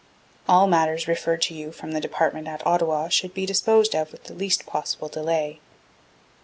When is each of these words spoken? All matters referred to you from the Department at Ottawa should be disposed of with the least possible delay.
All 0.49 0.65
matters 0.65 1.07
referred 1.07 1.43
to 1.43 1.53
you 1.53 1.71
from 1.71 1.91
the 1.91 2.01
Department 2.01 2.47
at 2.47 2.65
Ottawa 2.65 3.07
should 3.09 3.35
be 3.35 3.45
disposed 3.45 3.93
of 3.93 4.11
with 4.11 4.23
the 4.23 4.33
least 4.33 4.65
possible 4.65 5.09
delay. 5.09 5.59